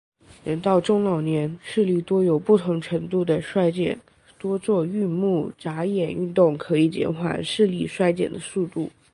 [0.43, 3.95] 人到中老年，视力多有不同程度地衰减，
[4.39, 8.89] 多做运目眨眼运动可以减缓视力衰减的速度。